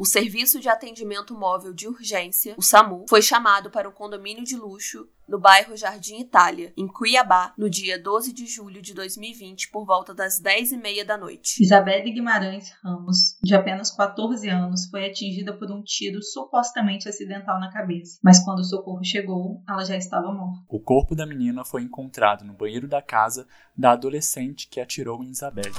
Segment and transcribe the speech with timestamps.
[0.00, 4.56] o Serviço de Atendimento Móvel de Urgência, o SAMU, foi chamado para um condomínio de
[4.56, 9.84] luxo no bairro Jardim Itália, em Cuiabá, no dia 12 de julho de 2020, por
[9.84, 11.62] volta das 10h30 da noite.
[11.62, 17.70] Isabelle Guimarães Ramos, de apenas 14 anos, foi atingida por um tiro supostamente acidental na
[17.70, 20.64] cabeça, mas quando o socorro chegou, ela já estava morta.
[20.66, 23.46] O corpo da menina foi encontrado no banheiro da casa
[23.76, 25.74] da adolescente que atirou em Isabelle.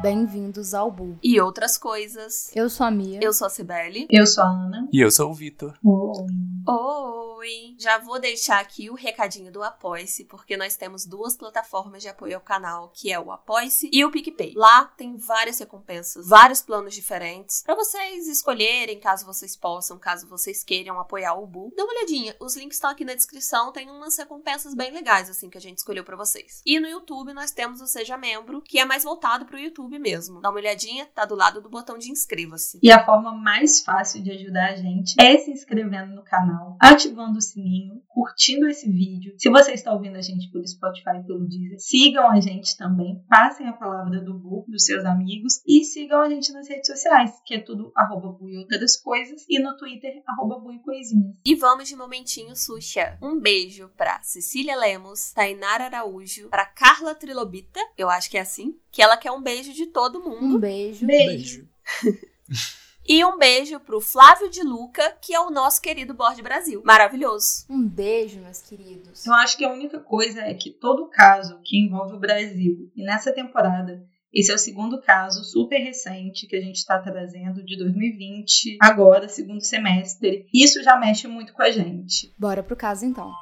[0.00, 1.18] Bem-vindos ao Bu.
[1.20, 2.54] E outras coisas.
[2.54, 3.18] Eu sou a Mia.
[3.20, 4.06] Eu sou a Cibele.
[4.08, 4.88] Eu sou a Ana.
[4.92, 5.76] E eu sou o Vitor.
[5.84, 6.26] Oi.
[6.68, 7.74] Oi!
[7.78, 12.34] Já vou deixar aqui o recadinho do Apoice, porque nós temos duas plataformas de apoio
[12.34, 14.52] ao canal, que é o Apoice e o PicPay.
[14.56, 20.64] Lá tem várias recompensas, vários planos diferentes, para vocês escolherem, caso vocês possam, caso vocês
[20.64, 21.72] queiram apoiar o Bu.
[21.76, 25.48] Dá uma olhadinha, os links estão aqui na descrição, tem umas recompensas bem legais, assim,
[25.48, 26.60] que a gente escolheu para vocês.
[26.66, 30.40] E no YouTube nós temos o Seja Membro, que é mais voltado pro YouTube mesmo.
[30.40, 32.80] Dá uma olhadinha, tá do lado do botão de inscreva-se.
[32.82, 37.38] E a forma mais fácil de ajudar a gente é se inscrevendo no canal, ativando
[37.38, 39.34] o sininho, curtindo esse vídeo.
[39.38, 43.22] Se você está ouvindo a gente pelo Spotify e pelo Deezer, sigam a gente também,
[43.28, 47.40] passem a palavra do Bu dos seus amigos e sigam a gente nas redes sociais,
[47.44, 51.36] que é tudo arroba Bu e outras coisas, e no Twitter, arroba Bu e coisinhas.
[51.46, 53.16] E vamos de momentinho, Xuxa.
[53.22, 58.74] Um beijo pra Cecília Lemos, Tainara Araújo, pra Carla Trilobita, eu acho que é assim,
[58.90, 60.56] que ela quer um beijo de todo mundo.
[60.56, 61.06] Um beijo.
[61.06, 61.68] Beijo.
[63.10, 66.82] E um beijo pro Flávio de Luca, que é o nosso querido Borde Brasil.
[66.84, 67.64] Maravilhoso.
[67.70, 69.24] Um beijo, meus queridos.
[69.24, 73.02] Eu acho que a única coisa é que todo caso que envolve o Brasil, e
[73.02, 77.78] nessa temporada, esse é o segundo caso super recente que a gente está trazendo de
[77.78, 80.46] 2020, agora, segundo semestre.
[80.52, 82.34] Isso já mexe muito com a gente.
[82.38, 83.32] Bora pro caso então.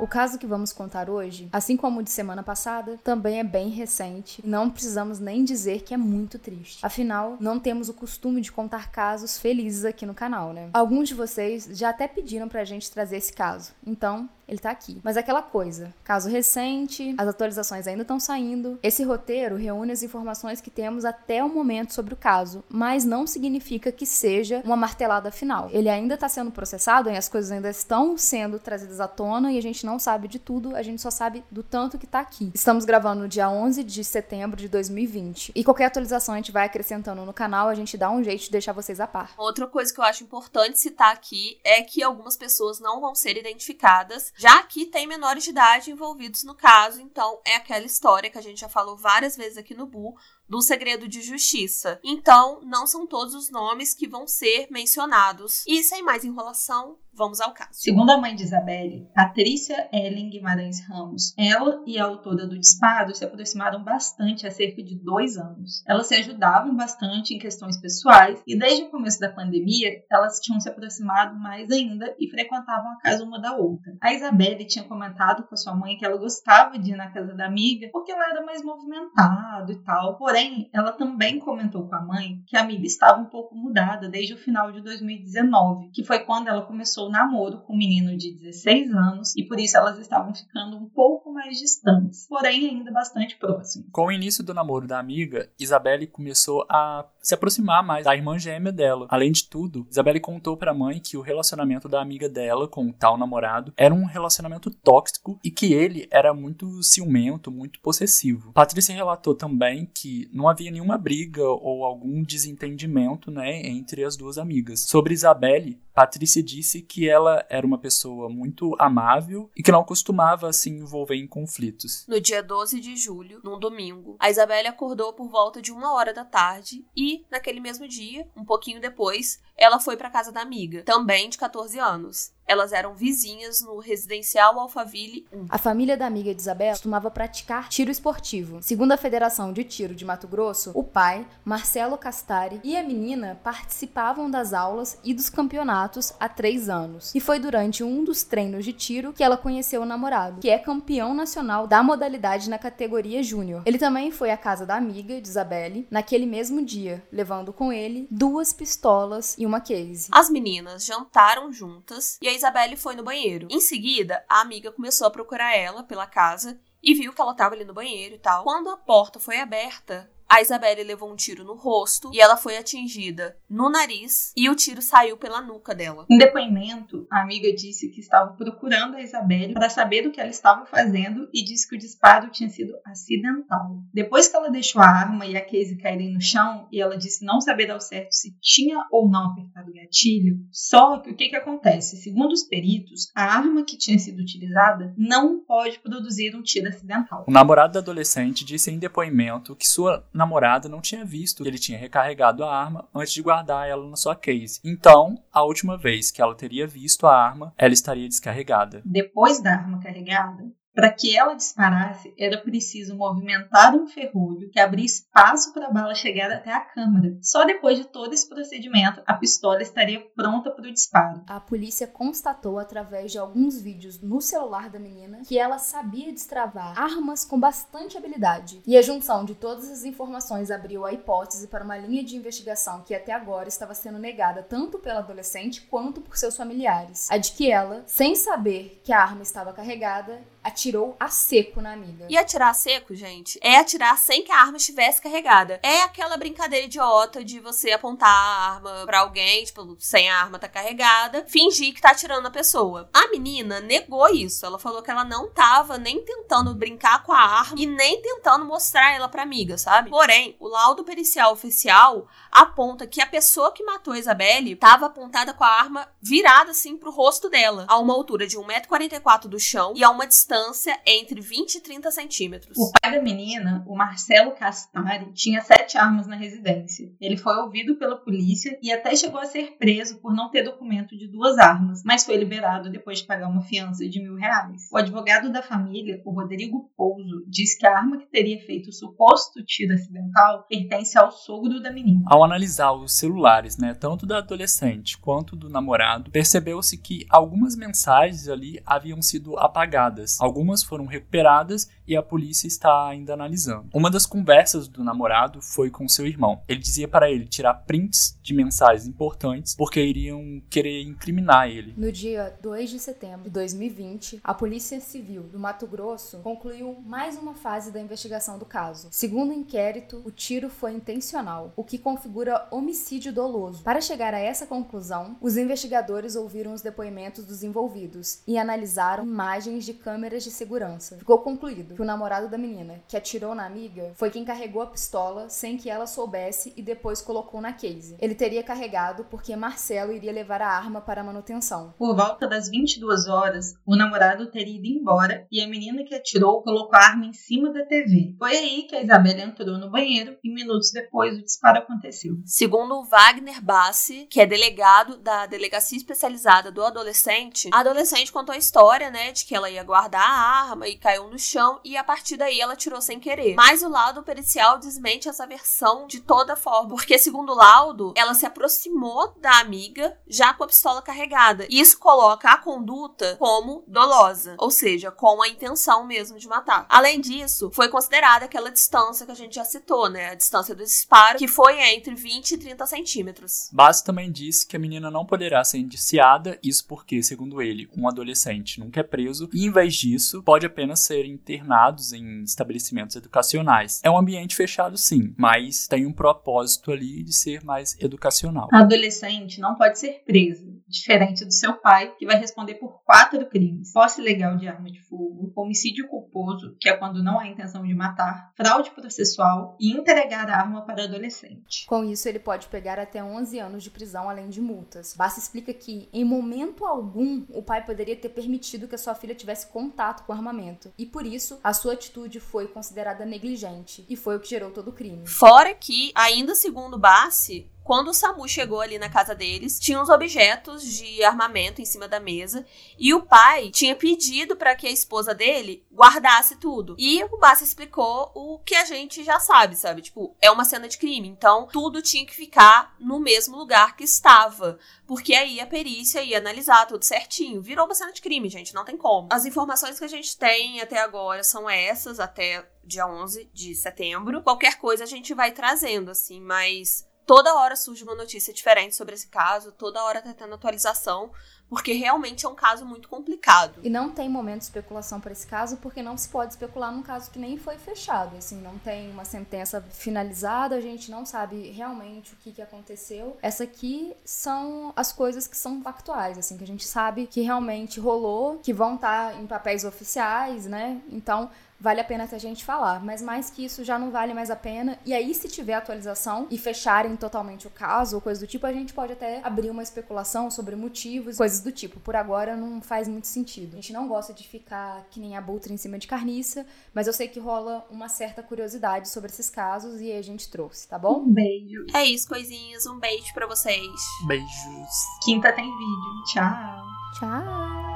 [0.00, 3.68] O caso que vamos contar hoje, assim como o de semana passada, também é bem
[3.68, 6.86] recente e não precisamos nem dizer que é muito triste.
[6.86, 10.70] Afinal, não temos o costume de contar casos felizes aqui no canal, né?
[10.72, 15.00] Alguns de vocês já até pediram pra gente trazer esse caso, então ele tá aqui.
[15.04, 18.78] Mas aquela coisa, caso recente, as atualizações ainda estão saindo.
[18.82, 23.26] Esse roteiro reúne as informações que temos até o momento sobre o caso, mas não
[23.26, 25.68] significa que seja uma martelada final.
[25.70, 29.58] Ele ainda está sendo processado e as coisas ainda estão sendo trazidas à tona e
[29.58, 32.50] a gente não sabe de tudo, a gente só sabe do tanto que tá aqui.
[32.54, 36.64] Estamos gravando no dia 11 de setembro de 2020 e qualquer atualização a gente vai
[36.64, 39.32] acrescentando no canal, a gente dá um jeito de deixar vocês a par.
[39.36, 43.36] Outra coisa que eu acho importante citar aqui é que algumas pessoas não vão ser
[43.36, 48.38] identificadas, já que tem menores de idade envolvidos no caso, então é aquela história que
[48.38, 50.14] a gente já falou várias vezes aqui no Bu,
[50.48, 51.98] do segredo de justiça.
[52.04, 55.64] Então, não são todos os nomes que vão ser mencionados.
[55.66, 57.70] E sem mais enrolação, vamos ao caso.
[57.72, 63.12] Segundo a mãe de Isabelle, Patrícia Ellen Guimarães Ramos, ela e a autora do disparo
[63.12, 65.82] se aproximaram bastante há cerca de dois anos.
[65.86, 70.60] Elas se ajudavam bastante em questões pessoais e desde o começo da pandemia elas tinham
[70.60, 73.92] se aproximado mais ainda e frequentavam a casa uma da outra.
[74.00, 77.34] A Isabelle tinha comentado com a sua mãe que ela gostava de ir na casa
[77.34, 82.00] da amiga porque ela era mais movimentada e tal, porém ela também comentou com a
[82.00, 86.20] mãe que a amiga estava um pouco mudada desde o final de 2019, que foi
[86.20, 89.98] quando ela começou o namoro com um menino de 16 anos e por isso elas
[89.98, 93.88] estavam ficando um pouco mais distantes, porém ainda bastante próximas.
[93.90, 98.38] Com o início do namoro da amiga, Isabelle começou a se aproximar mais da irmã
[98.38, 99.06] gêmea dela.
[99.10, 102.86] Além de tudo, Isabelle contou para a mãe que o relacionamento da amiga dela com
[102.86, 108.52] o tal namorado era um relacionamento tóxico e que ele era muito ciumento, muito possessivo.
[108.52, 114.38] Patrícia relatou também que não havia nenhuma briga ou algum desentendimento, né, entre as duas
[114.38, 114.80] amigas.
[114.80, 120.52] Sobre Isabelle, Patrícia disse que ela era uma pessoa muito amável e que não costumava
[120.52, 122.06] se envolver em conflitos.
[122.06, 126.14] No dia 12 de julho, num domingo, a Isabelle acordou por volta de uma hora
[126.14, 130.84] da tarde e, naquele mesmo dia, um pouquinho depois, ela foi para casa da amiga,
[130.84, 132.32] também de 14 anos.
[132.48, 135.46] Elas eram vizinhas no residencial Alphaville 1.
[135.50, 138.62] A família da amiga de Isabel costumava praticar tiro esportivo.
[138.62, 143.38] Segundo a Federação de Tiro de Mato Grosso, o pai, Marcelo Castari, e a menina
[143.44, 147.14] participavam das aulas e dos campeonatos há três anos.
[147.14, 150.58] E foi durante um dos treinos de tiro que ela conheceu o namorado, que é
[150.58, 153.62] campeão nacional da modalidade na categoria júnior.
[153.66, 158.08] Ele também foi à casa da amiga de Isabelle naquele mesmo dia, levando com ele
[158.10, 160.08] duas pistolas e uma case.
[160.12, 163.48] As meninas jantaram juntas e a Isabelle foi no banheiro.
[163.50, 167.54] Em seguida, a amiga começou a procurar ela pela casa e viu que ela estava
[167.54, 168.44] ali no banheiro e tal.
[168.44, 172.58] Quando a porta foi aberta, a Isabelle levou um tiro no rosto e ela foi
[172.58, 176.04] atingida no nariz e o tiro saiu pela nuca dela.
[176.10, 180.28] Em depoimento, a amiga disse que estava procurando a Isabelle para saber o que ela
[180.28, 183.78] estava fazendo e disse que o disparo tinha sido acidental.
[183.92, 187.24] Depois que ela deixou a arma e a Casey caírem no chão e ela disse
[187.24, 191.30] não saber ao certo se tinha ou não apertado o gatilho, só que o que,
[191.30, 191.96] que acontece?
[191.96, 197.24] Segundo os peritos, a arma que tinha sido utilizada não pode produzir um tiro acidental.
[197.26, 201.58] O namorado da adolescente disse em depoimento que sua namorada não tinha visto que ele
[201.58, 204.60] tinha recarregado a arma antes de guardar ela na sua case.
[204.64, 208.82] Então, a última vez que ela teria visto a arma, ela estaria descarregada.
[208.84, 210.44] Depois da arma carregada,
[210.78, 215.92] para que ela disparasse, era preciso movimentar um ferrolho que abria espaço para a bala
[215.92, 217.18] chegar até a câmara.
[217.20, 221.24] Só depois de todo esse procedimento, a pistola estaria pronta para o disparo.
[221.26, 226.80] A polícia constatou através de alguns vídeos no celular da menina que ela sabia destravar
[226.80, 228.62] armas com bastante habilidade.
[228.64, 232.82] E a junção de todas as informações abriu a hipótese para uma linha de investigação
[232.82, 237.10] que até agora estava sendo negada tanto pela adolescente quanto por seus familiares.
[237.10, 241.72] A de que ela, sem saber que a arma estava carregada, atirou a seco na
[241.72, 242.06] amiga.
[242.08, 245.60] E atirar a seco, gente, é atirar sem que a arma estivesse carregada.
[245.62, 250.38] É aquela brincadeira idiota de você apontar a arma para alguém, tipo, sem a arma
[250.38, 252.88] tá carregada, fingir que tá atirando a pessoa.
[252.92, 254.44] A menina negou isso.
[254.44, 258.44] Ela falou que ela não tava nem tentando brincar com a arma e nem tentando
[258.44, 259.90] mostrar ela pra amiga, sabe?
[259.90, 265.34] Porém, o laudo pericial oficial aponta que a pessoa que matou a Isabelle tava apontada
[265.34, 269.72] com a arma virada assim pro rosto dela, a uma altura de 1,44m do chão
[269.76, 272.56] e a uma distância distância entre 20 e 30 centímetros.
[272.56, 276.90] O pai da menina, o Marcelo Castari, tinha sete armas na residência.
[277.00, 280.96] Ele foi ouvido pela polícia e até chegou a ser preso por não ter documento
[280.96, 284.68] de duas armas, mas foi liberado depois de pagar uma fiança de mil reais.
[284.72, 288.72] O advogado da família, o Rodrigo Pouso, diz que a arma que teria feito o
[288.72, 292.02] suposto tiro acidental pertence ao sogro da menina.
[292.06, 298.28] Ao analisar os celulares, né, tanto da adolescente quanto do namorado, percebeu-se que algumas mensagens
[298.28, 300.17] ali haviam sido apagadas.
[300.18, 303.70] Algumas foram recuperadas e a polícia está ainda analisando.
[303.72, 306.42] Uma das conversas do namorado foi com seu irmão.
[306.46, 311.72] Ele dizia para ele tirar prints de mensagens importantes porque iriam querer incriminar ele.
[311.76, 317.16] No dia 2 de setembro de 2020, a Polícia Civil do Mato Grosso concluiu mais
[317.16, 318.88] uma fase da investigação do caso.
[318.90, 323.62] Segundo o inquérito, o tiro foi intencional, o que configura homicídio doloso.
[323.62, 329.64] Para chegar a essa conclusão, os investigadores ouviram os depoimentos dos envolvidos e analisaram imagens
[329.64, 330.98] de câmeras de segurança.
[330.98, 334.66] Ficou concluído que o namorado da menina, que atirou na amiga, foi quem carregou a
[334.66, 337.96] pistola sem que ela soubesse e depois colocou na case.
[338.00, 341.72] Ele teria carregado porque Marcelo iria levar a arma para a manutenção.
[341.78, 346.42] Por volta das 22 horas, o namorado teria ido embora e a menina que atirou
[346.42, 348.16] colocou a arma em cima da TV.
[348.18, 352.14] Foi aí que a Isabela entrou no banheiro e minutos depois o disparo aconteceu.
[352.24, 358.34] Segundo o Wagner Bassi, que é delegado da Delegacia Especializada do Adolescente, a adolescente contou
[358.34, 361.76] a história, né, de que ela ia guardar a arma e caiu no chão e
[361.76, 363.34] a partir daí ela tirou sem querer.
[363.34, 368.14] Mas o laudo pericial desmente essa versão de toda forma, porque segundo o laudo, ela
[368.14, 371.46] se aproximou da amiga já com a pistola carregada.
[371.50, 376.66] E isso coloca a conduta como dolosa, ou seja, com a intenção mesmo de matar.
[376.68, 380.10] Além disso, foi considerada aquela distância que a gente já citou, né?
[380.10, 383.50] A distância do disparo, que foi entre 20 e 30 centímetros.
[383.52, 387.86] Bassi também disse que a menina não poderá ser indiciada, isso porque, segundo ele, um
[387.86, 392.94] adolescente nunca é preso, e em vez disso, pode apenas ser internado internados em estabelecimentos
[392.94, 393.80] educacionais.
[393.82, 398.48] É um ambiente fechado, sim, mas tem um propósito ali de ser mais educacional.
[398.52, 403.72] Adolescente não pode ser presa, diferente do seu pai, que vai responder por quatro crimes:
[403.72, 407.74] posse ilegal de arma de fogo, homicídio culposo, que é quando não há intenção de
[407.74, 411.66] matar, fraude processual e entregar a arma para adolescente.
[411.66, 414.94] Com isso, ele pode pegar até 11 anos de prisão, além de multas.
[414.96, 419.14] Basta explica que, em momento algum, o pai poderia ter permitido que a sua filha
[419.14, 423.96] tivesse contato com o armamento, e por isso a sua atitude foi considerada negligente e
[423.96, 425.06] foi o que gerou todo o crime.
[425.06, 429.90] Fora que, ainda segundo Bassi, quando o Samu chegou ali na casa deles, tinha uns
[429.90, 432.46] objetos de armamento em cima da mesa
[432.78, 436.74] e o pai tinha pedido para que a esposa dele guardasse tudo.
[436.78, 439.82] E o Bassi explicou o que a gente já sabe, sabe?
[439.82, 443.84] Tipo, é uma cena de crime, então tudo tinha que ficar no mesmo lugar que
[443.84, 447.42] estava, porque aí a perícia ia analisar tudo certinho.
[447.42, 449.08] Virou uma cena de crime, gente, não tem como.
[449.12, 454.22] As informações que a gente tem até agora são essas, até dia 11 de setembro.
[454.22, 458.94] Qualquer coisa a gente vai trazendo, assim, mas toda hora surge uma notícia diferente sobre
[458.94, 461.10] esse caso, toda hora tá tendo atualização,
[461.48, 463.60] porque realmente é um caso muito complicado.
[463.62, 466.82] E não tem momento de especulação para esse caso, porque não se pode especular num
[466.82, 468.16] caso que nem foi fechado.
[468.16, 473.16] Assim, não tem uma sentença finalizada, a gente não sabe realmente o que, que aconteceu.
[473.22, 477.80] Essa aqui são as coisas que são factuais, assim, que a gente sabe que realmente
[477.80, 480.80] rolou, que vão estar tá em papéis oficiais, né?
[480.90, 482.84] Então, vale a pena até a gente falar.
[482.84, 484.78] Mas mais que isso já não vale mais a pena.
[484.84, 488.52] E aí, se tiver atualização e fecharem totalmente o caso ou coisa do tipo, a
[488.52, 491.80] gente pode até abrir uma especulação sobre motivos, coisas do tipo.
[491.80, 493.54] Por agora não faz muito sentido.
[493.54, 496.92] A gente não gosta de ficar que nem abutre em cima de carniça, mas eu
[496.92, 501.00] sei que rola uma certa curiosidade sobre esses casos e a gente trouxe, tá bom?
[501.00, 501.66] Um beijo.
[501.74, 502.66] É isso, coisinhas.
[502.66, 503.80] Um beijo para vocês.
[504.06, 504.76] Beijos.
[505.04, 506.04] Quinta tem vídeo.
[506.12, 506.64] Tchau.
[506.98, 507.67] Tchau.